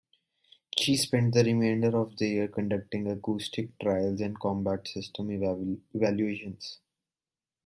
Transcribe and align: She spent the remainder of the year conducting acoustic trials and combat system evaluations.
She 0.79 0.97
spent 0.97 1.35
the 1.35 1.43
remainder 1.43 1.95
of 1.95 2.17
the 2.17 2.27
year 2.27 2.47
conducting 2.47 3.05
acoustic 3.05 3.77
trials 3.79 4.19
and 4.21 4.39
combat 4.39 4.87
system 4.87 5.29
evaluations. 5.93 6.79